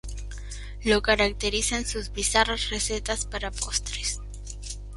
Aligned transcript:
Lo 0.83 1.03
caracterizan 1.03 1.85
sus 1.85 2.11
bizarras 2.11 2.71
recetas 2.71 3.27
para 3.27 3.51
postres. 3.51 4.19